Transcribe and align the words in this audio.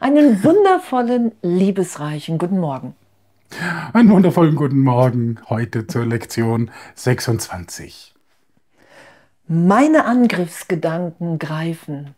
Einen 0.00 0.42
wundervollen, 0.42 1.32
liebesreichen 1.42 2.38
guten 2.38 2.58
Morgen. 2.58 2.94
Einen 3.92 4.10
wundervollen 4.10 4.56
guten 4.56 4.80
Morgen 4.80 5.38
heute 5.48 5.86
zur 5.86 6.06
Lektion 6.06 6.70
26. 6.94 8.14
Meine 9.46 10.04
Angriffsgedanken 10.06 11.38
greifen 11.38 12.14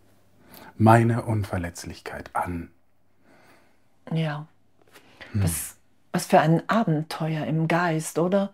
meine 0.76 1.24
Unverletzlichkeit 1.24 2.30
an. 2.34 2.70
Ja. 4.12 4.46
Hm. 5.32 5.42
Was, 5.42 5.76
was 6.12 6.26
für 6.26 6.40
ein 6.40 6.68
Abenteuer 6.68 7.46
im 7.46 7.68
Geist, 7.68 8.18
oder? 8.18 8.52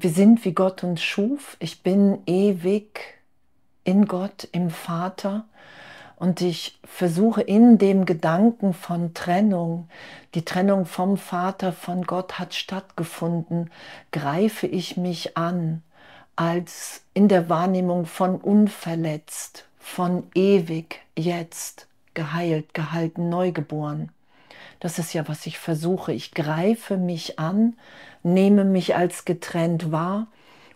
Wir 0.00 0.10
sind 0.10 0.44
wie 0.44 0.52
Gott 0.52 0.84
uns 0.84 1.02
schuf. 1.02 1.56
Ich 1.58 1.82
bin 1.82 2.20
ewig 2.24 3.00
in 3.82 4.06
Gott, 4.06 4.46
im 4.52 4.70
Vater. 4.70 5.44
Und 6.14 6.40
ich 6.40 6.78
versuche 6.84 7.42
in 7.42 7.78
dem 7.78 8.04
Gedanken 8.04 8.74
von 8.74 9.12
Trennung, 9.12 9.88
die 10.36 10.44
Trennung 10.44 10.86
vom 10.86 11.16
Vater, 11.16 11.72
von 11.72 12.04
Gott 12.04 12.38
hat 12.38 12.54
stattgefunden, 12.54 13.70
greife 14.12 14.68
ich 14.68 14.96
mich 14.96 15.36
an 15.36 15.82
als 16.36 17.02
in 17.12 17.26
der 17.26 17.48
Wahrnehmung 17.48 18.06
von 18.06 18.36
unverletzt, 18.36 19.66
von 19.80 20.28
ewig, 20.36 21.00
jetzt, 21.16 21.88
geheilt, 22.14 22.72
gehalten, 22.72 23.30
neugeboren. 23.30 24.12
Das 24.80 24.98
ist 24.98 25.12
ja, 25.12 25.28
was 25.28 25.46
ich 25.46 25.58
versuche. 25.58 26.12
Ich 26.12 26.32
greife 26.32 26.96
mich 26.96 27.38
an, 27.38 27.76
nehme 28.22 28.64
mich 28.64 28.96
als 28.96 29.24
getrennt 29.24 29.92
wahr, 29.92 30.28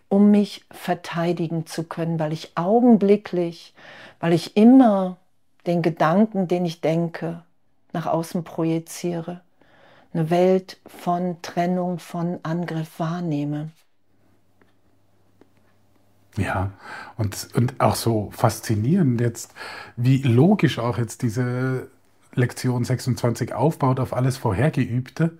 um 0.09 0.31
mich 0.31 0.65
verteidigen 0.71 1.65
zu 1.65 1.83
können, 1.83 2.19
weil 2.19 2.33
ich 2.33 2.51
augenblicklich, 2.55 3.73
weil 4.19 4.33
ich 4.33 4.55
immer 4.57 5.17
den 5.65 5.81
Gedanken, 5.81 6.47
den 6.47 6.65
ich 6.65 6.81
denke, 6.81 7.43
nach 7.93 8.05
außen 8.05 8.43
projiziere, 8.43 9.41
eine 10.13 10.29
Welt 10.29 10.79
von 10.85 11.41
Trennung, 11.41 11.99
von 11.99 12.39
Angriff 12.43 12.99
wahrnehme. 12.99 13.71
Ja, 16.37 16.71
und, 17.17 17.49
und 17.53 17.79
auch 17.79 17.95
so 17.95 18.31
faszinierend 18.31 19.21
jetzt, 19.21 19.53
wie 19.95 20.21
logisch 20.23 20.79
auch 20.79 20.97
jetzt 20.97 21.21
diese 21.21 21.89
Lektion 22.35 22.83
26 22.83 23.53
aufbaut 23.53 23.99
auf 23.99 24.13
alles 24.13 24.37
Vorhergeübte. 24.37 25.37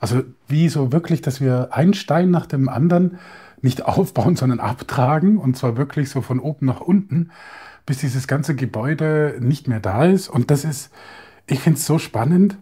Also 0.00 0.22
wie 0.48 0.68
so 0.68 0.92
wirklich, 0.92 1.22
dass 1.22 1.40
wir 1.40 1.68
ein 1.72 1.94
Stein 1.94 2.30
nach 2.30 2.46
dem 2.46 2.68
anderen 2.68 3.18
nicht 3.60 3.84
aufbauen, 3.86 4.36
sondern 4.36 4.60
abtragen 4.60 5.38
und 5.38 5.56
zwar 5.56 5.76
wirklich 5.76 6.10
so 6.10 6.20
von 6.20 6.40
oben 6.40 6.66
nach 6.66 6.80
unten 6.80 7.30
bis 7.86 7.98
dieses 7.98 8.28
ganze 8.28 8.54
Gebäude 8.54 9.38
nicht 9.40 9.68
mehr 9.68 9.80
da 9.80 10.04
ist. 10.04 10.28
Und 10.28 10.50
das 10.50 10.64
ist, 10.64 10.90
ich 11.46 11.60
finde 11.60 11.78
es 11.78 11.86
so 11.86 11.98
spannend, 11.98 12.56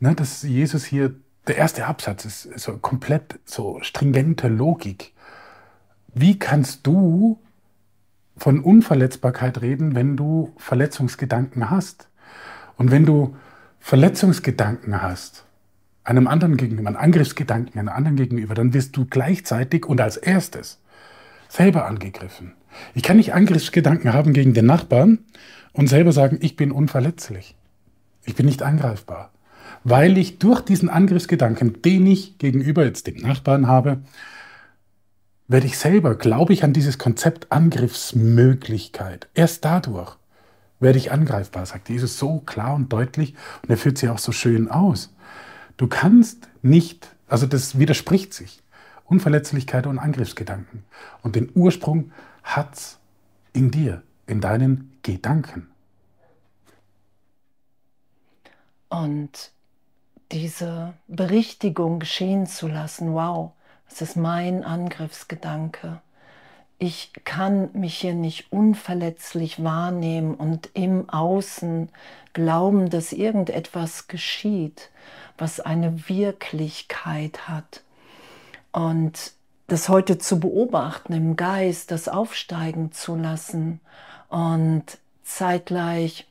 ne, 0.00 0.14
dass 0.14 0.42
Jesus 0.42 0.84
hier, 0.84 1.14
der 1.46 1.56
erste 1.56 1.86
Absatz 1.86 2.24
ist 2.24 2.58
so 2.58 2.76
komplett 2.76 3.40
so 3.44 3.78
stringente 3.80 4.48
Logik. 4.48 5.14
Wie 6.14 6.38
kannst 6.38 6.86
du 6.86 7.40
von 8.36 8.60
Unverletzbarkeit 8.60 9.62
reden, 9.62 9.94
wenn 9.94 10.16
du 10.16 10.52
Verletzungsgedanken 10.58 11.70
hast? 11.70 12.09
Und 12.80 12.90
wenn 12.90 13.04
du 13.04 13.36
Verletzungsgedanken 13.78 15.02
hast, 15.02 15.44
einem 16.02 16.26
anderen 16.26 16.56
gegenüber, 16.56 16.88
einen 16.88 16.96
Angriffsgedanken 16.96 17.78
einem 17.78 17.90
anderen 17.90 18.16
gegenüber, 18.16 18.54
dann 18.54 18.72
wirst 18.72 18.96
du 18.96 19.04
gleichzeitig 19.04 19.84
und 19.84 20.00
als 20.00 20.16
erstes 20.16 20.80
selber 21.46 21.84
angegriffen. 21.84 22.54
Ich 22.94 23.02
kann 23.02 23.18
nicht 23.18 23.34
Angriffsgedanken 23.34 24.14
haben 24.14 24.32
gegen 24.32 24.54
den 24.54 24.64
Nachbarn 24.64 25.18
und 25.74 25.88
selber 25.90 26.12
sagen, 26.12 26.38
ich 26.40 26.56
bin 26.56 26.72
unverletzlich. 26.72 27.54
Ich 28.24 28.34
bin 28.34 28.46
nicht 28.46 28.62
angreifbar. 28.62 29.30
Weil 29.84 30.16
ich 30.16 30.38
durch 30.38 30.62
diesen 30.62 30.88
Angriffsgedanken, 30.88 31.82
den 31.82 32.06
ich 32.06 32.38
gegenüber 32.38 32.86
jetzt 32.86 33.06
dem 33.06 33.18
Nachbarn 33.18 33.66
habe, 33.66 33.98
werde 35.48 35.66
ich 35.66 35.76
selber, 35.76 36.14
glaube 36.14 36.54
ich 36.54 36.64
an 36.64 36.72
dieses 36.72 36.96
Konzept 36.96 37.52
Angriffsmöglichkeit. 37.52 39.28
Erst 39.34 39.66
dadurch 39.66 40.16
werde 40.80 40.98
ich 40.98 41.12
angreifbar, 41.12 41.64
sagt 41.66 41.88
Jesus 41.88 42.18
so 42.18 42.40
klar 42.40 42.74
und 42.74 42.92
deutlich 42.92 43.34
und 43.62 43.70
er 43.70 43.76
führt 43.76 43.98
sie 43.98 44.08
auch 44.08 44.18
so 44.18 44.32
schön 44.32 44.70
aus. 44.70 45.14
Du 45.76 45.86
kannst 45.86 46.48
nicht, 46.62 47.14
also 47.28 47.46
das 47.46 47.78
widerspricht 47.78 48.34
sich. 48.34 48.62
Unverletzlichkeit 49.04 49.86
und 49.86 49.98
Angriffsgedanken. 49.98 50.84
Und 51.22 51.36
den 51.36 51.50
Ursprung 51.54 52.12
hat's 52.42 52.98
in 53.52 53.70
dir, 53.70 54.02
in 54.26 54.40
deinen 54.40 54.92
Gedanken. 55.02 55.68
Und 58.88 59.52
diese 60.32 60.94
Berichtigung 61.08 61.98
geschehen 61.98 62.46
zu 62.46 62.68
lassen, 62.68 63.14
wow, 63.14 63.52
das 63.88 64.02
ist 64.02 64.16
mein 64.16 64.64
Angriffsgedanke. 64.64 66.00
Ich 66.82 67.12
kann 67.26 67.68
mich 67.74 67.98
hier 67.98 68.14
nicht 68.14 68.50
unverletzlich 68.50 69.62
wahrnehmen 69.62 70.34
und 70.34 70.70
im 70.72 71.10
Außen 71.10 71.90
glauben, 72.32 72.88
dass 72.88 73.12
irgendetwas 73.12 74.08
geschieht, 74.08 74.88
was 75.36 75.60
eine 75.60 76.08
Wirklichkeit 76.08 77.48
hat. 77.48 77.82
Und 78.72 79.32
das 79.66 79.90
heute 79.90 80.16
zu 80.16 80.40
beobachten 80.40 81.12
im 81.12 81.36
Geist, 81.36 81.90
das 81.90 82.08
aufsteigen 82.08 82.92
zu 82.92 83.14
lassen 83.14 83.80
und 84.30 84.84
zeitgleich 85.22 86.26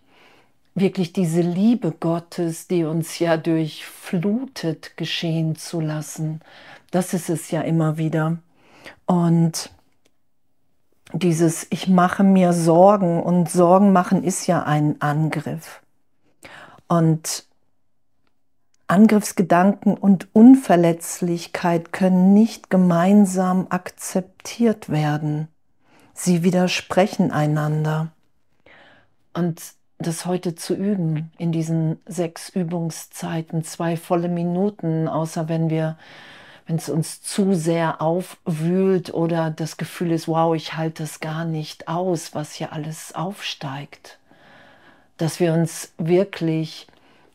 wirklich 0.74 1.14
diese 1.14 1.42
Liebe 1.42 1.92
Gottes, 1.92 2.68
die 2.68 2.86
uns 2.86 3.20
ja 3.20 3.38
durchflutet, 3.38 4.98
geschehen 4.98 5.56
zu 5.58 5.80
lassen. 5.80 6.42
Das 6.90 7.14
ist 7.14 7.30
es 7.30 7.52
ja 7.52 7.62
immer 7.62 8.00
wieder. 8.00 8.40
Und 9.06 9.70
dieses 11.14 11.68
Ich 11.70 11.88
mache 11.88 12.24
mir 12.24 12.54
Sorgen 12.54 13.22
und 13.22 13.50
Sorgen 13.50 13.92
machen 13.92 14.24
ist 14.24 14.48
ja 14.48 14.64
ein 14.64 15.02
Angriff. 15.02 15.82
Und 16.88 17.46
Angriffsgedanken 18.88 19.96
und 19.96 20.34
Unverletzlichkeit 20.34 21.94
können 21.94 22.34
nicht 22.34 22.70
gemeinsam 22.70 23.68
akzeptiert 23.70 24.90
werden. 24.90 25.48
Sie 26.14 26.44
widersprechen 26.44 27.32
einander. 27.32 28.12
Und 29.34 29.62
das 30.00 30.26
heute 30.26 30.56
zu 30.56 30.74
üben, 30.74 31.32
in 31.38 31.52
diesen 31.52 32.00
sechs 32.08 32.50
Übungszeiten, 32.50 33.64
zwei 33.64 33.96
volle 33.96 34.30
Minuten, 34.30 35.08
außer 35.08 35.50
wenn 35.50 35.70
wir, 35.70 35.98
wenn 36.70 36.76
es 36.76 36.88
uns 36.88 37.24
zu 37.24 37.56
sehr 37.56 38.00
aufwühlt 38.00 39.12
oder 39.12 39.50
das 39.50 39.78
Gefühl 39.78 40.12
ist, 40.12 40.28
wow, 40.28 40.54
ich 40.56 40.78
halte 40.78 41.02
es 41.02 41.20
gar 41.20 41.44
nicht 41.44 41.88
aus, 41.88 42.36
was 42.36 42.54
hier 42.54 42.72
alles 42.74 43.16
aufsteigt. 43.16 44.20
Dass 45.18 45.40
wir 45.40 45.52
uns 45.54 45.94
wirklich 45.98 46.86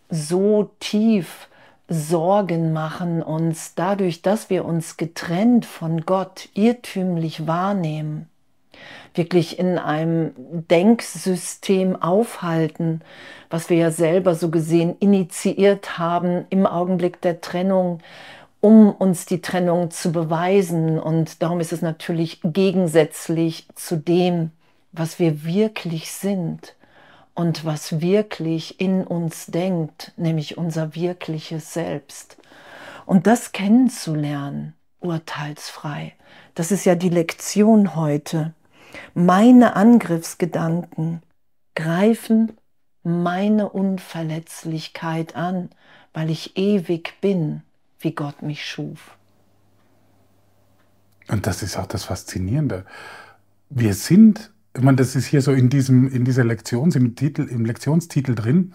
so 0.08 0.70
tief 0.78 1.48
Sorgen 1.88 2.72
machen 2.72 3.24
uns 3.24 3.74
dadurch, 3.74 4.22
dass 4.22 4.50
wir 4.50 4.64
uns 4.64 4.96
getrennt 4.96 5.66
von 5.66 6.02
Gott 6.02 6.48
irrtümlich 6.54 7.44
wahrnehmen, 7.48 8.30
wirklich 9.14 9.58
in 9.58 9.78
einem 9.78 10.30
Denksystem 10.70 12.00
aufhalten, 12.00 13.00
was 13.50 13.68
wir 13.68 13.78
ja 13.78 13.90
selber 13.90 14.36
so 14.36 14.48
gesehen 14.50 14.94
initiiert 15.00 15.98
haben 15.98 16.46
im 16.50 16.68
Augenblick 16.68 17.20
der 17.20 17.40
Trennung, 17.40 17.98
um 18.64 18.92
uns 18.92 19.26
die 19.26 19.42
Trennung 19.42 19.90
zu 19.90 20.10
beweisen. 20.10 20.98
Und 20.98 21.42
darum 21.42 21.60
ist 21.60 21.70
es 21.70 21.82
natürlich 21.82 22.40
gegensätzlich 22.42 23.68
zu 23.74 23.98
dem, 23.98 24.52
was 24.90 25.18
wir 25.18 25.44
wirklich 25.44 26.10
sind 26.10 26.74
und 27.34 27.66
was 27.66 28.00
wirklich 28.00 28.80
in 28.80 29.04
uns 29.04 29.44
denkt, 29.48 30.14
nämlich 30.16 30.56
unser 30.56 30.94
wirkliches 30.94 31.74
Selbst. 31.74 32.38
Und 33.04 33.26
das 33.26 33.52
kennenzulernen, 33.52 34.72
urteilsfrei, 35.00 36.14
das 36.54 36.70
ist 36.72 36.86
ja 36.86 36.94
die 36.94 37.10
Lektion 37.10 37.94
heute. 37.94 38.54
Meine 39.12 39.76
Angriffsgedanken 39.76 41.22
greifen 41.74 42.56
meine 43.02 43.68
Unverletzlichkeit 43.68 45.36
an, 45.36 45.68
weil 46.14 46.30
ich 46.30 46.56
ewig 46.56 47.20
bin, 47.20 47.60
wie 48.04 48.12
Gott 48.12 48.42
mich 48.42 48.64
schuf. 48.64 49.16
Und 51.28 51.46
das 51.46 51.62
ist 51.62 51.76
auch 51.76 51.86
das 51.86 52.04
Faszinierende. 52.04 52.84
Wir 53.70 53.94
sind 53.94 54.52
ich 54.76 54.82
meine, 54.82 54.96
das 54.96 55.14
ist 55.14 55.26
hier 55.26 55.40
so 55.40 55.52
in, 55.52 55.68
diesem, 55.68 56.08
in 56.08 56.24
dieser 56.24 56.44
Lektion, 56.44 56.90
im, 56.92 57.14
Titel, 57.14 57.42
im 57.42 57.64
Lektionstitel 57.64 58.34
drin, 58.34 58.74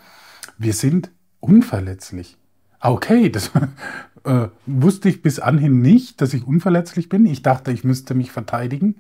wir 0.58 0.74
sind 0.74 1.12
unverletzlich. 1.42 2.38
Okay, 2.80 3.30
das, 3.30 3.52
äh, 4.24 4.48
wusste 4.66 5.10
ich 5.10 5.22
bis 5.22 5.40
anhin 5.40 5.82
nicht, 5.82 6.22
dass 6.22 6.34
ich 6.34 6.48
unverletzlich 6.48 7.10
bin. 7.10 7.26
Ich 7.26 7.42
dachte, 7.42 7.72
ich 7.72 7.84
müsste 7.84 8.16
mich 8.16 8.32
verteidigen. 8.32 8.96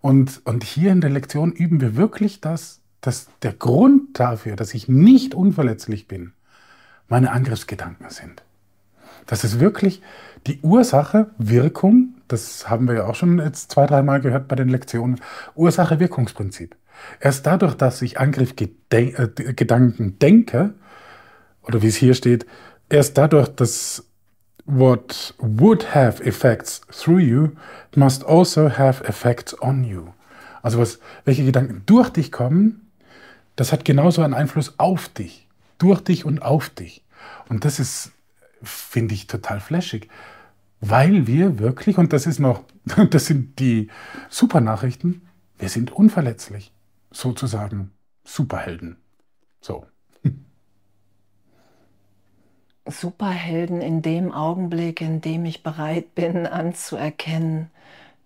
Und, 0.00 0.42
und 0.44 0.62
hier 0.62 0.92
in 0.92 1.00
der 1.00 1.10
Lektion 1.10 1.52
üben 1.52 1.80
wir 1.80 1.96
wirklich 1.96 2.40
das, 2.40 2.80
dass 3.00 3.28
der 3.42 3.52
Grund 3.52 4.18
dafür, 4.20 4.54
dass 4.54 4.74
ich 4.74 4.86
nicht 4.86 5.34
unverletzlich 5.34 6.06
bin, 6.06 6.32
meine 7.08 7.32
Angriffsgedanken 7.32 8.10
sind. 8.10 8.44
Das 9.26 9.44
ist 9.44 9.60
wirklich 9.60 10.02
die 10.46 10.60
Ursache, 10.62 11.30
Wirkung, 11.38 12.14
das 12.28 12.68
haben 12.68 12.88
wir 12.88 12.94
ja 12.94 13.06
auch 13.06 13.14
schon 13.14 13.38
jetzt 13.38 13.70
zwei, 13.70 13.86
dreimal 13.86 14.20
gehört 14.20 14.48
bei 14.48 14.56
den 14.56 14.68
Lektionen, 14.68 15.20
Ursache-Wirkungsprinzip. 15.54 16.76
Erst 17.20 17.46
dadurch, 17.46 17.74
dass 17.74 18.02
ich 18.02 18.18
Angriffsgedanken 18.18 20.08
äh, 20.08 20.12
denke, 20.12 20.74
oder 21.62 21.82
wie 21.82 21.88
es 21.88 21.96
hier 21.96 22.14
steht, 22.14 22.46
erst 22.88 23.18
dadurch, 23.18 23.48
dass 23.48 24.04
what 24.64 25.34
would 25.38 25.94
have 25.94 26.22
effects 26.24 26.80
through 26.90 27.20
you 27.20 27.48
must 27.96 28.24
also 28.26 28.68
have 28.68 29.04
effects 29.04 29.60
on 29.60 29.84
you. 29.84 30.08
Also 30.62 30.78
was, 30.78 31.00
welche 31.24 31.44
Gedanken 31.44 31.82
durch 31.86 32.10
dich 32.10 32.30
kommen, 32.30 32.90
das 33.56 33.72
hat 33.72 33.84
genauso 33.84 34.22
einen 34.22 34.34
Einfluss 34.34 34.78
auf 34.78 35.08
dich, 35.08 35.48
durch 35.78 36.00
dich 36.00 36.24
und 36.24 36.42
auf 36.42 36.70
dich. 36.70 37.04
Und 37.48 37.64
das 37.64 37.78
ist, 37.78 38.12
finde 38.62 39.14
ich, 39.14 39.26
total 39.26 39.60
flashig, 39.60 40.08
weil 40.80 41.26
wir 41.26 41.58
wirklich, 41.58 41.98
und 41.98 42.12
das 42.12 42.26
ist 42.26 42.38
noch, 42.38 42.64
das 43.10 43.26
sind 43.26 43.58
die 43.58 43.88
super 44.28 44.60
Nachrichten, 44.60 45.22
wir 45.58 45.68
sind 45.68 45.92
unverletzlich, 45.92 46.72
sozusagen 47.10 47.92
Superhelden. 48.24 48.96
So. 49.60 49.86
Superhelden 52.86 53.80
in 53.80 54.02
dem 54.02 54.32
Augenblick, 54.32 55.00
in 55.00 55.20
dem 55.20 55.44
ich 55.44 55.62
bereit 55.62 56.14
bin 56.14 56.46
anzuerkennen, 56.46 57.70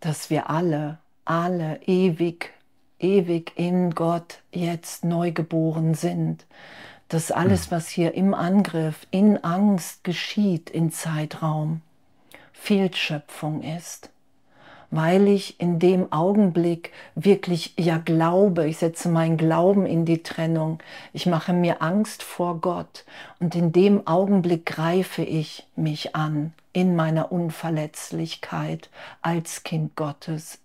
dass 0.00 0.30
wir 0.30 0.48
alle, 0.48 0.98
alle 1.24 1.80
ewig, 1.82 2.52
ewig 2.98 3.52
in 3.56 3.90
Gott 3.94 4.42
jetzt 4.50 5.04
neugeboren 5.04 5.94
sind. 5.94 6.46
Dass 7.08 7.30
alles, 7.30 7.66
hm. 7.66 7.70
was 7.72 7.88
hier 7.88 8.14
im 8.14 8.34
Angriff, 8.34 9.06
in 9.10 9.42
Angst 9.44 10.04
geschieht, 10.04 10.70
in 10.70 10.90
Zeitraum, 10.90 11.82
Fehlschöpfung 12.52 13.62
ist 13.62 14.10
weil 14.90 15.28
ich 15.28 15.60
in 15.60 15.78
dem 15.78 16.12
Augenblick 16.12 16.92
wirklich 17.14 17.74
ja 17.78 17.98
glaube, 17.98 18.66
ich 18.66 18.78
setze 18.78 19.08
meinen 19.08 19.36
Glauben 19.36 19.86
in 19.86 20.04
die 20.04 20.22
Trennung, 20.22 20.78
ich 21.12 21.26
mache 21.26 21.52
mir 21.52 21.82
Angst 21.82 22.22
vor 22.22 22.60
Gott 22.60 23.04
und 23.40 23.54
in 23.54 23.72
dem 23.72 24.06
Augenblick 24.06 24.66
greife 24.66 25.22
ich 25.22 25.66
mich 25.76 26.14
an 26.14 26.52
in 26.72 26.94
meiner 26.94 27.32
Unverletzlichkeit 27.32 28.90
als 29.22 29.62
Kind 29.62 29.96
Gottes. 29.96 30.58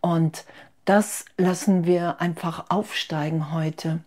Und 0.00 0.44
das 0.84 1.24
lassen 1.38 1.86
wir 1.86 2.20
einfach 2.20 2.66
aufsteigen 2.68 3.52
heute. 3.52 4.00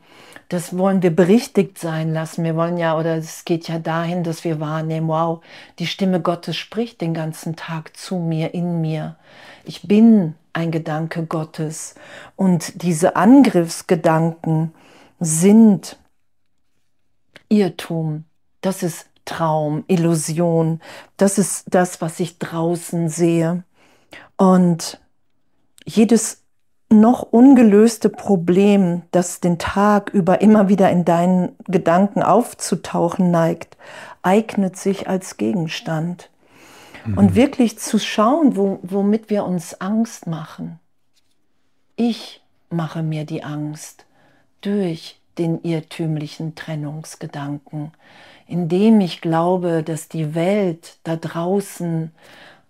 Das 0.50 0.77
wollen 0.77 1.01
wir 1.01 1.15
berichtigt 1.15 1.77
sein 1.77 2.13
lassen. 2.13 2.44
Wir 2.44 2.56
wollen 2.56 2.77
ja, 2.77 2.97
oder 2.97 3.18
es 3.18 3.45
geht 3.45 3.68
ja 3.68 3.79
dahin, 3.79 4.24
dass 4.24 4.44
wir 4.44 4.59
wahrnehmen, 4.59 5.07
wow, 5.07 5.44
die 5.79 5.88
Stimme 5.88 6.21
Gottes 6.21 6.56
spricht 6.56 7.01
den 7.01 7.13
ganzen 7.13 7.56
Tag 7.56 7.97
zu 7.97 8.15
mir, 8.15 8.53
in 8.53 8.79
mir. 8.79 9.18
Ich 9.65 9.88
bin 9.88 10.35
ein 10.53 10.71
Gedanke 10.71 11.25
Gottes. 11.25 11.95
Und 12.35 12.81
diese 12.83 13.15
Angriffsgedanken 13.15 14.73
sind 15.19 15.97
Irrtum. 17.50 18.23
Das 18.62 18.83
ist 18.83 19.07
Traum, 19.25 19.83
Illusion. 19.88 20.80
Das 21.18 21.38
ist 21.38 21.65
das, 21.68 22.01
was 22.01 22.19
ich 22.19 22.39
draußen 22.39 23.09
sehe. 23.09 23.63
Und 24.38 25.01
jedes 25.85 26.44
noch 26.89 27.22
ungelöste 27.24 28.10
Problem, 28.10 29.01
das 29.12 29.39
den 29.42 29.60
Tag 29.60 30.10
über 30.12 30.42
immer 30.42 30.69
wieder 30.69 30.89
in 30.89 31.04
deinen 31.04 31.56
Gedanken 31.68 32.24
aufzutauchen 32.24 33.30
neigt, 33.30 33.78
eignet 34.22 34.78
sich 34.78 35.07
als 35.07 35.38
Gegenstand. 35.38 36.30
Mhm. 37.06 37.18
Und 37.18 37.36
wirklich 37.36 37.78
zu 37.78 38.00
schauen, 38.00 38.56
wo, 38.56 38.80
womit 38.84 39.30
wir 39.30 39.44
uns 39.45 39.80
Angst 39.81 40.28
machen. 40.28 40.80
Ich 41.95 42.42
mache 42.69 43.04
mir 43.04 43.25
die 43.25 43.44
Angst 43.44 44.06
durch 44.62 45.19
den 45.38 45.62
irrtümlichen 45.63 46.56
Trennungsgedanken, 46.56 47.92
indem 48.48 49.01
ich 49.01 49.22
glaube, 49.22 49.83
dass 49.83 50.07
die 50.07 50.36
Welt 50.36 50.98
da 51.04 51.16
draußen 51.16 52.12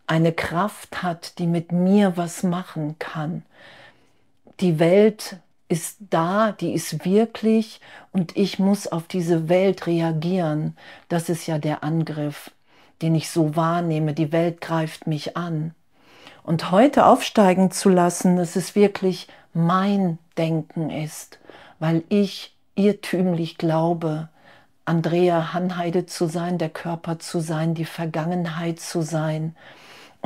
eine 0.05 0.31
Kraft 0.31 1.03
hat, 1.03 1.37
die 1.39 1.47
mit 1.47 1.71
mir 1.71 2.17
was 2.17 2.43
machen 2.43 2.95
kann, 2.99 3.43
die 4.59 4.79
Welt 4.79 5.37
ist 5.69 5.97
da, 6.09 6.53
die 6.53 6.73
ist 6.73 7.05
wirklich 7.05 7.81
und 8.11 8.37
ich 8.37 8.57
muss 8.57 8.87
auf 8.87 9.07
diese 9.07 9.49
Welt 9.49 9.85
reagieren. 9.85 10.77
Das 11.09 11.29
ist 11.29 11.45
ja 11.45 11.57
der 11.59 11.83
Angriff, 11.83 12.51
den 13.01 13.15
ich 13.15 13.29
so 13.29 13.55
wahrnehme. 13.55 14.13
Die 14.13 14.31
Welt 14.31 14.61
greift 14.61 15.07
mich 15.07 15.35
an. 15.35 15.73
Und 16.43 16.71
heute 16.71 17.05
aufsteigen 17.05 17.71
zu 17.71 17.89
lassen, 17.89 18.37
dass 18.37 18.55
es 18.55 18.75
wirklich 18.75 19.27
mein 19.53 20.17
Denken 20.37 20.89
ist, 20.89 21.39
weil 21.79 22.03
ich 22.07 22.55
irrtümlich 22.75 23.57
glaube, 23.57 24.29
Andrea 24.85 25.51
Hanheide 25.53 26.05
zu 26.05 26.27
sein, 26.27 26.57
der 26.57 26.69
Körper 26.69 27.19
zu 27.19 27.41
sein, 27.41 27.73
die 27.73 27.83
Vergangenheit 27.83 28.79
zu 28.79 29.01
sein, 29.01 29.55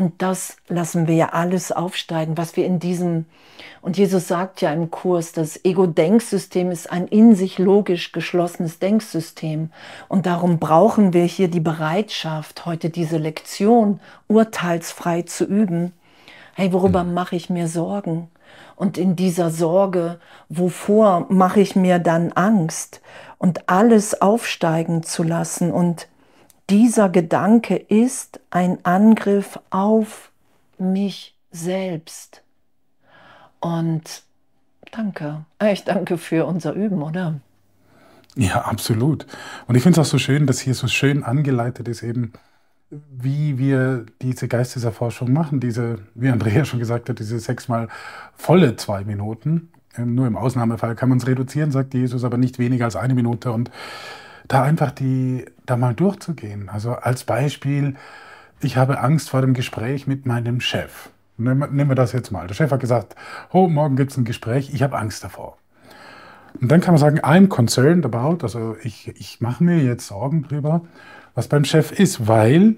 und 0.01 0.19
das 0.23 0.57
lassen 0.67 1.05
wir 1.05 1.13
ja 1.13 1.29
alles 1.29 1.71
aufsteigen, 1.71 2.35
was 2.35 2.57
wir 2.57 2.65
in 2.65 2.79
diesem, 2.79 3.27
und 3.83 3.99
Jesus 3.99 4.27
sagt 4.27 4.59
ja 4.59 4.73
im 4.73 4.89
Kurs, 4.89 5.31
das 5.31 5.63
Ego-Denksystem 5.63 6.71
ist 6.71 6.91
ein 6.91 7.07
in 7.07 7.35
sich 7.35 7.59
logisch 7.59 8.11
geschlossenes 8.11 8.79
Denksystem. 8.79 9.69
Und 10.07 10.25
darum 10.25 10.57
brauchen 10.57 11.13
wir 11.13 11.25
hier 11.25 11.49
die 11.49 11.59
Bereitschaft, 11.59 12.65
heute 12.65 12.89
diese 12.89 13.19
Lektion 13.19 13.99
urteilsfrei 14.27 15.21
zu 15.21 15.45
üben. 15.45 15.93
Hey, 16.55 16.73
worüber 16.73 17.03
mhm. 17.03 17.13
mache 17.13 17.35
ich 17.35 17.51
mir 17.51 17.67
Sorgen? 17.67 18.27
Und 18.75 18.97
in 18.97 19.15
dieser 19.15 19.51
Sorge, 19.51 20.19
wovor 20.49 21.27
mache 21.29 21.59
ich 21.59 21.75
mir 21.75 21.99
dann 21.99 22.31
Angst? 22.31 23.01
Und 23.37 23.69
alles 23.69 24.19
aufsteigen 24.19 25.03
zu 25.03 25.21
lassen 25.21 25.71
und 25.71 26.07
dieser 26.71 27.09
Gedanke 27.09 27.75
ist 27.75 28.39
ein 28.49 28.77
Angriff 28.85 29.59
auf 29.71 30.31
mich 30.77 31.35
selbst. 31.51 32.43
Und 33.59 34.23
danke. 34.91 35.45
Ich 35.61 35.83
danke 35.83 36.17
für 36.17 36.45
unser 36.45 36.71
Üben, 36.73 37.01
oder? 37.01 37.41
Ja, 38.35 38.61
absolut. 38.61 39.27
Und 39.67 39.75
ich 39.75 39.83
finde 39.83 39.99
es 39.99 40.07
auch 40.07 40.09
so 40.09 40.17
schön, 40.17 40.47
dass 40.47 40.61
hier 40.61 40.73
so 40.73 40.87
schön 40.87 41.23
angeleitet 41.23 41.89
ist, 41.89 42.03
eben, 42.03 42.31
wie 42.89 43.57
wir 43.57 44.05
diese 44.21 44.47
Geisteserforschung 44.47 45.33
machen. 45.33 45.59
Diese, 45.59 45.99
wie 46.15 46.29
Andrea 46.29 46.63
schon 46.63 46.79
gesagt 46.79 47.09
hat, 47.09 47.19
diese 47.19 47.37
sechsmal 47.39 47.89
volle 48.33 48.77
zwei 48.77 49.03
Minuten. 49.03 49.73
Ähm, 49.97 50.15
nur 50.15 50.25
im 50.25 50.37
Ausnahmefall 50.37 50.95
kann 50.95 51.09
man 51.09 51.17
es 51.17 51.27
reduzieren, 51.27 51.71
sagt 51.71 51.93
Jesus, 51.93 52.23
aber 52.23 52.37
nicht 52.37 52.59
weniger 52.59 52.85
als 52.85 52.95
eine 52.95 53.13
Minute. 53.13 53.51
Und 53.51 53.71
da 54.47 54.63
einfach 54.63 54.91
die, 54.91 55.45
da 55.65 55.77
mal 55.77 55.93
durchzugehen. 55.93 56.69
Also 56.69 56.93
als 56.93 57.23
Beispiel, 57.23 57.95
ich 58.61 58.77
habe 58.77 58.99
Angst 58.99 59.29
vor 59.29 59.41
dem 59.41 59.53
Gespräch 59.53 60.07
mit 60.07 60.25
meinem 60.25 60.61
Chef. 60.61 61.09
Nehmen 61.37 61.89
wir 61.89 61.95
das 61.95 62.11
jetzt 62.11 62.31
mal. 62.31 62.47
Der 62.47 62.53
Chef 62.53 62.71
hat 62.71 62.79
gesagt, 62.79 63.15
oh, 63.51 63.67
morgen 63.67 63.95
gibt 63.95 64.11
es 64.11 64.17
ein 64.17 64.25
Gespräch, 64.25 64.71
ich 64.73 64.83
habe 64.83 64.97
Angst 64.97 65.23
davor. 65.23 65.57
Und 66.59 66.71
dann 66.71 66.81
kann 66.81 66.93
man 66.93 66.99
sagen, 66.99 67.19
I'm 67.21 67.47
concerned 67.47 68.05
about, 68.05 68.43
also 68.43 68.75
ich, 68.83 69.07
ich 69.07 69.41
mache 69.41 69.63
mir 69.63 69.77
jetzt 69.77 70.07
Sorgen 70.07 70.43
drüber, 70.43 70.81
was 71.33 71.47
beim 71.47 71.63
Chef 71.63 71.91
ist, 71.91 72.27
weil, 72.27 72.75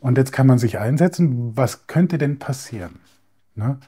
und 0.00 0.16
jetzt 0.16 0.32
kann 0.32 0.46
man 0.46 0.58
sich 0.58 0.78
einsetzen, 0.78 1.56
was 1.56 1.86
könnte 1.86 2.16
denn 2.16 2.38
passieren? 2.38 3.00
Ne? 3.54 3.78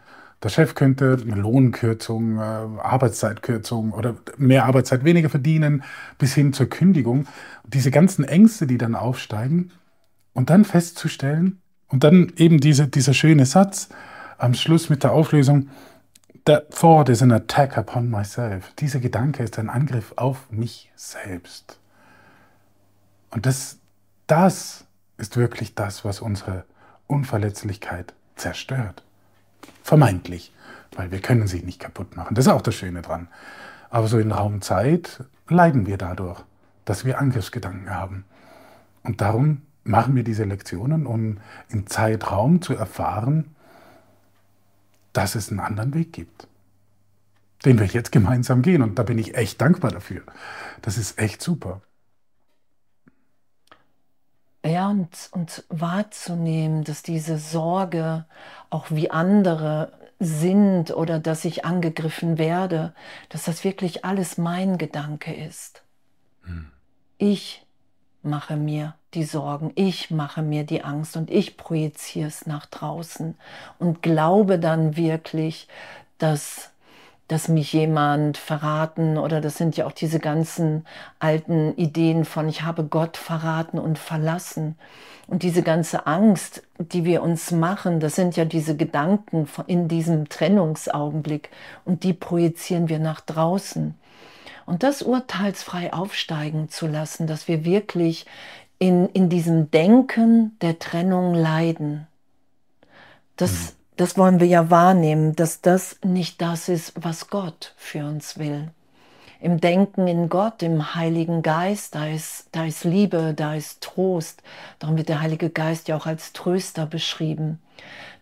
Der 0.42 0.48
Chef 0.48 0.74
könnte 0.74 1.18
eine 1.20 1.34
Lohnkürzung, 1.36 2.38
äh, 2.38 2.40
Arbeitszeitkürzung 2.40 3.92
oder 3.92 4.16
mehr 4.38 4.64
Arbeitszeit 4.64 5.04
weniger 5.04 5.28
verdienen, 5.28 5.84
bis 6.18 6.34
hin 6.34 6.52
zur 6.52 6.68
Kündigung. 6.68 7.26
diese 7.64 7.90
ganzen 7.90 8.24
Ängste, 8.24 8.66
die 8.66 8.78
dann 8.78 8.94
aufsteigen 8.96 9.70
und 10.32 10.50
dann 10.50 10.64
festzustellen 10.64 11.60
und 11.88 12.02
dann 12.04 12.32
eben 12.36 12.58
diese, 12.58 12.88
dieser 12.88 13.14
schöne 13.14 13.46
Satz 13.46 13.90
am 14.38 14.54
Schluss 14.54 14.88
mit 14.90 15.04
der 15.04 15.12
Auflösung, 15.12 15.68
That 16.46 16.70
thought 16.70 17.10
is 17.10 17.22
an 17.22 17.32
attack 17.32 17.76
upon 17.76 18.08
myself. 18.08 18.72
Dieser 18.78 18.98
Gedanke 18.98 19.42
ist 19.42 19.58
ein 19.58 19.68
Angriff 19.68 20.14
auf 20.16 20.50
mich 20.50 20.90
selbst. 20.96 21.78
Und 23.30 23.44
das, 23.44 23.78
das 24.26 24.86
ist 25.18 25.36
wirklich 25.36 25.74
das, 25.74 26.04
was 26.04 26.20
unsere 26.20 26.64
Unverletzlichkeit 27.06 28.14
zerstört. 28.36 29.04
Vermeintlich, 29.82 30.52
weil 30.96 31.10
wir 31.10 31.20
können 31.20 31.46
sie 31.46 31.62
nicht 31.62 31.80
kaputt 31.80 32.16
machen. 32.16 32.34
Das 32.34 32.46
ist 32.46 32.52
auch 32.52 32.62
das 32.62 32.74
Schöne 32.74 33.02
dran. 33.02 33.28
Aber 33.90 34.06
so 34.06 34.18
in 34.18 34.32
Raum 34.32 34.62
Zeit 34.62 35.24
leiden 35.48 35.86
wir 35.86 35.98
dadurch, 35.98 36.42
dass 36.84 37.04
wir 37.04 37.18
Angriffsgedanken 37.18 37.90
haben. 37.90 38.24
Und 39.02 39.20
darum 39.20 39.62
machen 39.84 40.14
wir 40.14 40.22
diese 40.22 40.44
Lektionen, 40.44 41.06
um 41.06 41.38
in 41.68 41.86
Zeitraum 41.86 42.62
zu 42.62 42.74
erfahren, 42.74 43.54
dass 45.12 45.34
es 45.34 45.50
einen 45.50 45.60
anderen 45.60 45.94
Weg 45.94 46.12
gibt, 46.12 46.46
den 47.64 47.78
wir 47.78 47.86
jetzt 47.86 48.12
gemeinsam 48.12 48.62
gehen. 48.62 48.82
Und 48.82 48.98
da 48.98 49.02
bin 49.02 49.18
ich 49.18 49.34
echt 49.34 49.60
dankbar 49.60 49.90
dafür. 49.90 50.22
Das 50.82 50.96
ist 50.98 51.18
echt 51.18 51.42
super. 51.42 51.80
Ja, 54.64 54.90
und, 54.90 55.30
und 55.32 55.64
wahrzunehmen, 55.68 56.84
dass 56.84 57.02
diese 57.02 57.38
Sorge, 57.38 58.26
auch 58.68 58.86
wie 58.90 59.10
andere 59.10 59.92
sind 60.18 60.90
oder 60.94 61.18
dass 61.18 61.46
ich 61.46 61.64
angegriffen 61.64 62.36
werde, 62.36 62.94
dass 63.30 63.44
das 63.44 63.64
wirklich 63.64 64.04
alles 64.04 64.36
mein 64.36 64.76
Gedanke 64.76 65.32
ist. 65.32 65.82
Hm. 66.42 66.70
Ich 67.16 67.66
mache 68.22 68.56
mir 68.56 68.94
die 69.14 69.24
Sorgen, 69.24 69.72
ich 69.76 70.10
mache 70.10 70.42
mir 70.42 70.64
die 70.64 70.84
Angst 70.84 71.16
und 71.16 71.30
ich 71.30 71.56
projiziere 71.56 72.28
es 72.28 72.46
nach 72.46 72.66
draußen 72.66 73.34
und 73.78 74.02
glaube 74.02 74.58
dann 74.58 74.96
wirklich, 74.96 75.68
dass 76.18 76.70
dass 77.30 77.46
mich 77.46 77.72
jemand 77.72 78.36
verraten 78.36 79.16
oder 79.16 79.40
das 79.40 79.56
sind 79.56 79.76
ja 79.76 79.86
auch 79.86 79.92
diese 79.92 80.18
ganzen 80.18 80.84
alten 81.20 81.76
Ideen 81.76 82.24
von 82.24 82.48
ich 82.48 82.62
habe 82.62 82.82
Gott 82.82 83.16
verraten 83.16 83.78
und 83.78 84.00
verlassen. 84.00 84.76
Und 85.28 85.44
diese 85.44 85.62
ganze 85.62 86.08
Angst, 86.08 86.64
die 86.80 87.04
wir 87.04 87.22
uns 87.22 87.52
machen, 87.52 88.00
das 88.00 88.16
sind 88.16 88.36
ja 88.36 88.44
diese 88.44 88.76
Gedanken 88.76 89.48
in 89.68 89.86
diesem 89.86 90.28
Trennungsaugenblick 90.28 91.50
und 91.84 92.02
die 92.02 92.14
projizieren 92.14 92.88
wir 92.88 92.98
nach 92.98 93.20
draußen. 93.20 93.94
Und 94.66 94.82
das 94.82 95.00
urteilsfrei 95.00 95.92
aufsteigen 95.92 96.68
zu 96.68 96.88
lassen, 96.88 97.28
dass 97.28 97.46
wir 97.46 97.64
wirklich 97.64 98.26
in, 98.80 99.08
in 99.10 99.28
diesem 99.28 99.70
Denken 99.70 100.56
der 100.62 100.80
Trennung 100.80 101.34
leiden. 101.34 102.08
Das, 103.36 103.52
mhm 103.52 103.79
das 104.00 104.16
wollen 104.16 104.40
wir 104.40 104.46
ja 104.46 104.70
wahrnehmen, 104.70 105.36
dass 105.36 105.60
das 105.60 105.98
nicht 106.02 106.40
das 106.40 106.70
ist, 106.70 106.94
was 106.96 107.28
Gott 107.28 107.74
für 107.76 108.06
uns 108.06 108.38
will. 108.38 108.70
Im 109.42 109.60
Denken 109.60 110.08
in 110.08 110.30
Gott, 110.30 110.62
im 110.62 110.94
Heiligen 110.94 111.42
Geist, 111.42 111.94
da 111.94 112.06
ist, 112.06 112.48
da 112.52 112.64
ist 112.64 112.84
Liebe, 112.84 113.34
da 113.36 113.54
ist 113.54 113.82
Trost. 113.82 114.42
Darum 114.78 114.96
wird 114.96 115.10
der 115.10 115.20
Heilige 115.20 115.50
Geist 115.50 115.88
ja 115.88 115.98
auch 115.98 116.06
als 116.06 116.32
Tröster 116.32 116.86
beschrieben. 116.86 117.60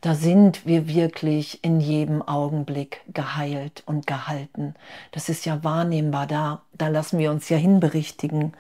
Da 0.00 0.16
sind 0.16 0.66
wir 0.66 0.88
wirklich 0.88 1.62
in 1.62 1.78
jedem 1.78 2.22
Augenblick 2.22 3.02
geheilt 3.14 3.84
und 3.86 4.08
gehalten. 4.08 4.74
Das 5.12 5.28
ist 5.28 5.46
ja 5.46 5.62
wahrnehmbar, 5.62 6.26
da, 6.26 6.62
da 6.72 6.88
lassen 6.88 7.20
wir 7.20 7.30
uns 7.30 7.48
ja 7.50 7.56
hinberichtigen. 7.56 8.52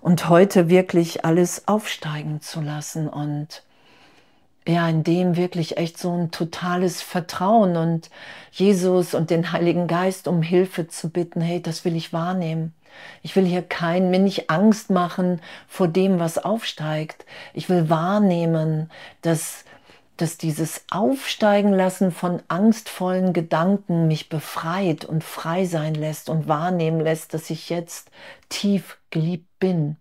Und 0.00 0.28
heute 0.28 0.68
wirklich 0.68 1.24
alles 1.24 1.68
aufsteigen 1.68 2.40
zu 2.40 2.60
lassen 2.60 3.08
und 3.08 3.62
ja, 4.66 4.88
in 4.88 5.04
dem 5.04 5.36
wirklich 5.36 5.76
echt 5.76 5.98
so 5.98 6.12
ein 6.12 6.30
totales 6.30 7.00
Vertrauen 7.00 7.76
und 7.76 8.10
Jesus 8.50 9.14
und 9.14 9.30
den 9.30 9.52
Heiligen 9.52 9.86
Geist 9.86 10.26
um 10.26 10.42
Hilfe 10.42 10.88
zu 10.88 11.10
bitten, 11.10 11.40
hey, 11.40 11.62
das 11.62 11.84
will 11.84 11.94
ich 11.94 12.12
wahrnehmen. 12.12 12.74
Ich 13.22 13.36
will 13.36 13.44
hier 13.44 13.62
kein, 13.62 14.10
mir 14.10 14.18
nicht 14.18 14.50
Angst 14.50 14.90
machen 14.90 15.40
vor 15.68 15.86
dem, 15.86 16.18
was 16.18 16.38
aufsteigt. 16.38 17.26
Ich 17.54 17.68
will 17.68 17.88
wahrnehmen, 17.90 18.90
dass, 19.22 19.64
dass 20.16 20.38
dieses 20.38 20.84
Aufsteigen 20.90 21.72
lassen 21.72 22.10
von 22.10 22.42
angstvollen 22.48 23.32
Gedanken 23.34 24.08
mich 24.08 24.28
befreit 24.28 25.04
und 25.04 25.22
frei 25.22 25.66
sein 25.66 25.94
lässt 25.94 26.28
und 26.28 26.48
wahrnehmen 26.48 27.00
lässt, 27.00 27.34
dass 27.34 27.50
ich 27.50 27.68
jetzt 27.68 28.10
tief 28.48 28.98
geliebt 29.10 29.58
bin. 29.60 29.96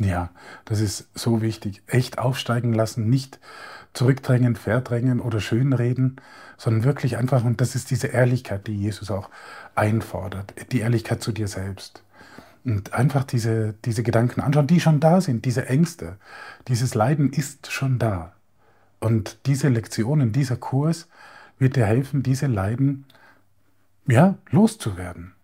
Ja, 0.00 0.30
das 0.64 0.80
ist 0.80 1.10
so 1.14 1.42
wichtig. 1.42 1.82
Echt 1.86 2.18
aufsteigen 2.18 2.72
lassen, 2.72 3.10
nicht 3.10 3.38
zurückdrängen, 3.92 4.56
verdrängen 4.56 5.20
oder 5.20 5.40
schönreden, 5.40 6.16
sondern 6.56 6.84
wirklich 6.84 7.18
einfach, 7.18 7.44
und 7.44 7.60
das 7.60 7.74
ist 7.74 7.90
diese 7.90 8.06
Ehrlichkeit, 8.06 8.66
die 8.66 8.76
Jesus 8.76 9.10
auch 9.10 9.28
einfordert, 9.74 10.54
die 10.72 10.80
Ehrlichkeit 10.80 11.22
zu 11.22 11.32
dir 11.32 11.48
selbst. 11.48 12.02
Und 12.64 12.94
einfach 12.94 13.24
diese, 13.24 13.74
diese 13.84 14.02
Gedanken 14.02 14.40
anschauen, 14.40 14.66
die 14.66 14.80
schon 14.80 15.00
da 15.00 15.20
sind, 15.20 15.44
diese 15.44 15.66
Ängste, 15.66 16.16
dieses 16.66 16.94
Leiden 16.94 17.30
ist 17.30 17.70
schon 17.70 17.98
da. 17.98 18.32
Und 19.00 19.38
diese 19.44 19.68
Lektionen, 19.68 20.32
dieser 20.32 20.56
Kurs 20.56 21.08
wird 21.58 21.76
dir 21.76 21.84
helfen, 21.84 22.22
diese 22.22 22.46
Leiden 22.46 23.04
ja, 24.06 24.36
loszuwerden. 24.50 25.34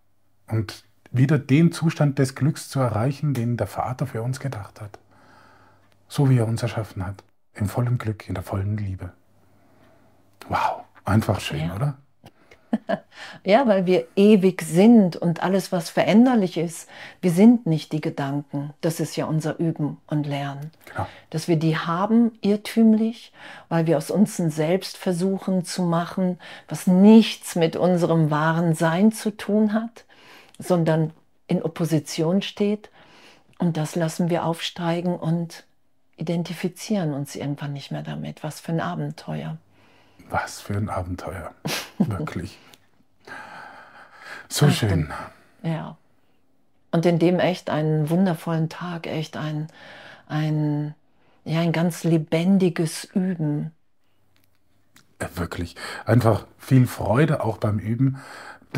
Und 0.47 0.83
wieder 1.11 1.39
den 1.39 1.71
Zustand 1.71 2.19
des 2.19 2.35
Glücks 2.35 2.69
zu 2.69 2.79
erreichen, 2.79 3.33
den 3.33 3.57
der 3.57 3.67
Vater 3.67 4.07
für 4.07 4.21
uns 4.21 4.39
gedacht 4.39 4.81
hat. 4.81 4.99
So 6.07 6.29
wie 6.29 6.37
er 6.37 6.47
uns 6.47 6.63
erschaffen 6.63 7.05
hat. 7.05 7.23
Im 7.53 7.67
vollen 7.67 7.97
Glück, 7.97 8.27
in 8.27 8.35
der 8.35 8.43
vollen 8.43 8.77
Liebe. 8.77 9.11
Wow, 10.47 10.83
einfach 11.05 11.39
schön, 11.39 11.67
ja. 11.67 11.75
oder? 11.75 11.97
ja, 13.43 13.67
weil 13.67 13.85
wir 13.85 14.07
ewig 14.15 14.61
sind 14.61 15.15
und 15.15 15.41
alles, 15.41 15.71
was 15.71 15.89
veränderlich 15.89 16.57
ist, 16.57 16.89
wir 17.21 17.31
sind 17.31 17.65
nicht 17.65 17.91
die 17.91 18.01
Gedanken. 18.01 18.73
Das 18.81 18.99
ist 18.99 19.15
ja 19.15 19.25
unser 19.25 19.57
Üben 19.59 19.97
und 20.07 20.27
Lernen. 20.27 20.71
Genau. 20.85 21.07
Dass 21.29 21.47
wir 21.47 21.57
die 21.57 21.77
haben, 21.77 22.33
irrtümlich, 22.41 23.31
weil 23.69 23.87
wir 23.87 23.97
aus 23.97 24.11
uns 24.11 24.37
ein 24.39 24.51
Selbst 24.51 24.97
versuchen 24.97 25.65
zu 25.65 25.81
machen, 25.81 26.39
was 26.67 26.87
nichts 26.87 27.55
mit 27.55 27.75
unserem 27.75 28.31
wahren 28.31 28.75
Sein 28.75 29.11
zu 29.11 29.35
tun 29.35 29.73
hat 29.73 30.05
sondern 30.59 31.13
in 31.47 31.61
Opposition 31.61 32.41
steht. 32.41 32.89
Und 33.57 33.77
das 33.77 33.95
lassen 33.95 34.29
wir 34.29 34.45
aufsteigen 34.45 35.15
und 35.15 35.65
identifizieren 36.17 37.13
uns 37.13 37.35
irgendwann 37.35 37.73
nicht 37.73 37.91
mehr 37.91 38.03
damit. 38.03 38.43
Was 38.43 38.59
für 38.59 38.71
ein 38.71 38.81
Abenteuer. 38.81 39.57
Was 40.29 40.59
für 40.59 40.75
ein 40.75 40.89
Abenteuer. 40.89 41.53
Wirklich. 41.97 42.57
So 44.49 44.69
schön. 44.69 45.11
ja. 45.63 45.97
Und 46.91 47.05
in 47.05 47.19
dem 47.19 47.39
echt 47.39 47.69
einen 47.69 48.09
wundervollen 48.09 48.69
Tag, 48.69 49.07
echt 49.07 49.37
ein, 49.37 49.67
ein, 50.27 50.95
ja, 51.43 51.59
ein 51.59 51.73
ganz 51.73 52.03
lebendiges 52.03 53.03
Üben. 53.03 53.71
Ja, 55.21 55.29
wirklich. 55.35 55.75
Einfach 56.05 56.45
viel 56.57 56.87
Freude 56.87 57.43
auch 57.43 57.57
beim 57.57 57.79
Üben. 57.79 58.17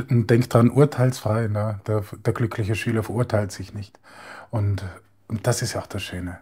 Denk 0.09 0.49
dran, 0.49 0.69
urteilsfrei. 0.69 1.47
Ne? 1.47 1.79
Der, 1.87 2.03
der, 2.25 2.33
glückliche 2.33 2.75
Schüler 2.75 3.03
verurteilt 3.03 3.51
sich 3.51 3.73
nicht. 3.73 3.99
Und, 4.49 4.83
und 5.27 5.45
das 5.47 5.61
ist 5.61 5.73
ja 5.73 5.81
auch 5.81 5.87
das 5.87 6.03
Schöne. 6.03 6.39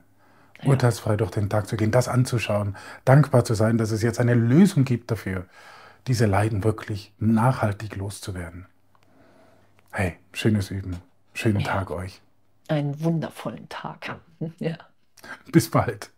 Ja. 0.61 0.69
Urteilsfrei 0.69 1.15
durch 1.15 1.31
den 1.31 1.49
Tag 1.49 1.67
zu 1.67 1.77
gehen, 1.77 1.91
das 1.91 2.07
anzuschauen, 2.07 2.75
dankbar 3.05 3.45
zu 3.45 3.53
sein, 3.53 3.77
dass 3.77 3.91
es 3.91 4.01
jetzt 4.01 4.19
eine 4.19 4.33
Lösung 4.33 4.85
gibt 4.85 5.11
dafür, 5.11 5.45
diese 6.07 6.25
Leiden 6.25 6.63
wirklich 6.63 7.13
nachhaltig 7.19 7.95
loszuwerden. 7.95 8.65
Hey, 9.91 10.17
schönes 10.33 10.71
Üben. 10.71 10.97
Schönen 11.33 11.59
ja. 11.59 11.67
Tag 11.67 11.91
euch. 11.91 12.21
Einen 12.67 13.01
wundervollen 13.03 13.67
Tag. 13.69 14.15
Ja. 14.59 14.77
Bis 15.51 15.71
bald. 15.71 16.11